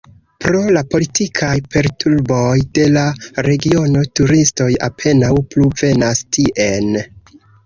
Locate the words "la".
0.75-0.81, 2.95-3.03